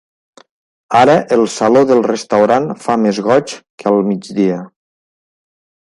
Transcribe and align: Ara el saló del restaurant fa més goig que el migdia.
Ara 0.99 1.17
el 1.35 1.43
saló 1.57 1.83
del 1.91 2.01
restaurant 2.09 2.67
fa 2.87 2.99
més 3.05 3.23
goig 3.31 3.57
que 3.83 3.93
el 3.95 4.05
migdia. 4.13 4.61